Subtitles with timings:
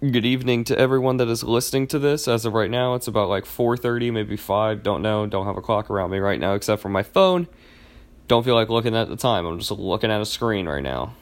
[0.00, 2.28] good evening to everyone that is listening to this.
[2.28, 5.60] As of right now, it's about like 4:30, maybe 5, don't know, don't have a
[5.60, 7.48] clock around me right now except for my phone.
[8.28, 9.44] Don't feel like looking at the time.
[9.44, 11.14] I'm just looking at a screen right now.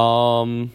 [0.00, 0.72] Um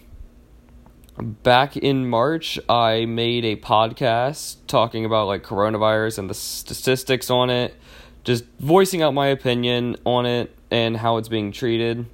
[1.18, 7.50] back in March, I made a podcast talking about like coronavirus and the statistics on
[7.50, 7.76] it,
[8.24, 12.06] just voicing out my opinion on it and how it's being treated.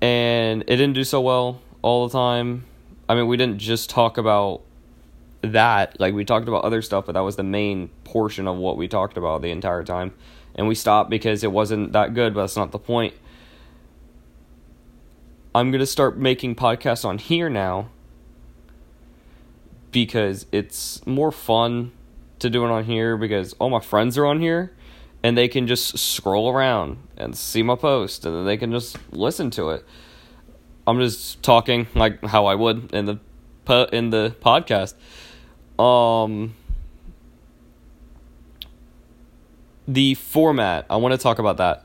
[0.00, 2.64] And it didn't do so well all the time.
[3.08, 4.62] I mean, we didn't just talk about
[5.42, 8.76] that, like we talked about other stuff, but that was the main portion of what
[8.76, 10.12] we talked about the entire time.
[10.54, 13.14] And we stopped because it wasn't that good, but that's not the point
[15.52, 17.88] I'm going to start making podcasts on here now
[19.90, 21.90] because it's more fun
[22.38, 24.72] to do it on here because all my friends are on here
[25.24, 28.96] and they can just scroll around and see my post and then they can just
[29.12, 29.84] listen to it.
[30.86, 33.18] I'm just talking like how I would in the
[33.92, 34.94] in the podcast.
[35.82, 36.54] Um
[39.86, 41.84] the format, I want to talk about that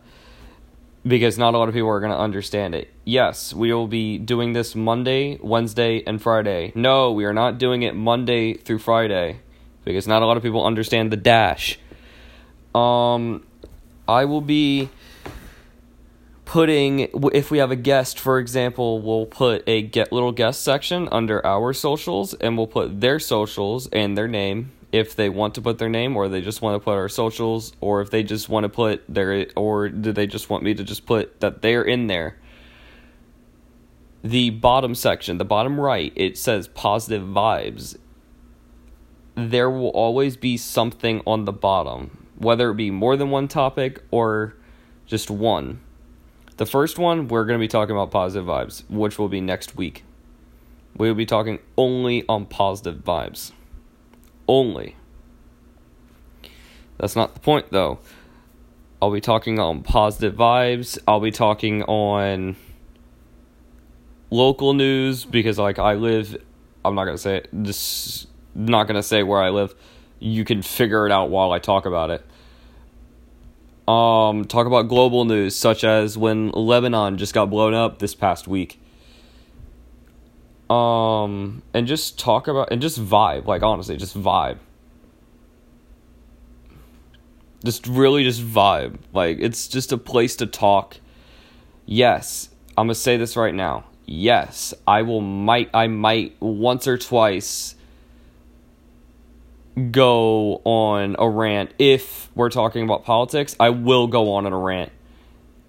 [1.05, 2.91] because not a lot of people are going to understand it.
[3.03, 6.71] Yes, we will be doing this Monday, Wednesday, and Friday.
[6.75, 9.39] No, we are not doing it Monday through Friday
[9.83, 11.79] because not a lot of people understand the dash.
[12.73, 13.45] Um,
[14.07, 14.89] I will be
[16.55, 21.09] putting if we have a guest, for example, we'll put a get little guest section
[21.11, 25.61] under our socials, and we'll put their socials and their name if they want to
[25.61, 28.47] put their name or they just want to put our socials or if they just
[28.47, 31.83] want to put their or do they just want me to just put that they're
[31.83, 32.37] in there.
[34.23, 37.97] The bottom section the bottom right it says positive vibes.
[39.35, 44.01] There will always be something on the bottom whether it be more than one topic
[44.09, 44.55] or
[45.05, 45.81] just one
[46.57, 49.75] the first one we're going to be talking about positive vibes which will be next
[49.75, 50.03] week
[50.97, 53.51] we will be talking only on positive vibes
[54.47, 54.95] only.
[56.97, 57.99] That's not the point, though.
[59.01, 60.97] I'll be talking on positive vibes.
[61.07, 62.55] I'll be talking on
[64.29, 66.37] local news because, like, I live.
[66.83, 67.49] I'm not gonna say it.
[67.63, 69.75] Just not gonna say where I live.
[70.19, 72.25] You can figure it out while I talk about it.
[73.87, 78.47] Um, talk about global news, such as when Lebanon just got blown up this past
[78.47, 78.79] week.
[80.69, 84.57] Um and just talk about and just vibe like honestly just vibe.
[87.63, 88.97] Just really just vibe.
[89.13, 90.97] Like it's just a place to talk.
[91.85, 93.85] Yes i'm gonna say this right now.
[94.07, 97.75] Yes i will might i might once or twice
[99.91, 104.57] go on a rant if we're talking about politics i will go on in a
[104.57, 104.91] rant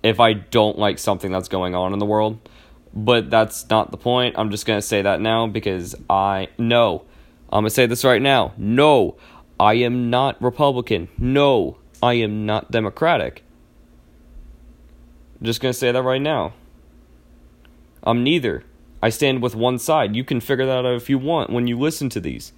[0.02, 2.38] if i don't like something that's going on in the world
[2.96, 4.36] but that's not the point.
[4.38, 7.04] I'm just going to say that now because I know.
[7.52, 8.54] I'm going to say this right now.
[8.56, 9.16] No,
[9.60, 11.08] I am not Republican.
[11.18, 13.44] No, I am not Democratic.
[15.42, 16.54] Just going to say that right now.
[18.02, 18.64] I'm neither.
[19.02, 20.16] I stand with one side.
[20.16, 22.52] You can figure that out if you want when you listen to these.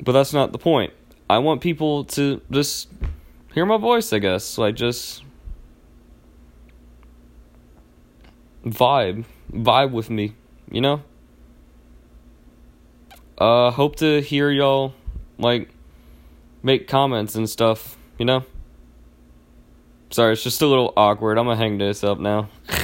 [0.00, 0.92] But that's not the point.
[1.28, 2.88] I want people to just
[3.52, 4.58] hear my voice, I guess.
[4.58, 5.22] Like, just
[8.64, 10.34] vibe vibe with me,
[10.70, 11.02] you know?
[13.36, 14.94] Uh hope to hear y'all
[15.38, 15.70] like
[16.62, 18.44] make comments and stuff, you know?
[20.10, 21.38] Sorry, it's just a little awkward.
[21.38, 22.48] I'm gonna hang this up now.